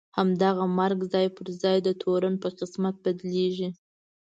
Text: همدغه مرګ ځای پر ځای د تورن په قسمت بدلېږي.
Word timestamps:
همدغه 0.17 0.63
مرګ 0.79 0.99
ځای 1.13 1.27
پر 1.35 1.47
ځای 1.61 1.77
د 1.83 1.89
تورن 2.01 2.33
په 2.43 2.49
قسمت 2.59 2.95
بدلېږي. 3.03 3.69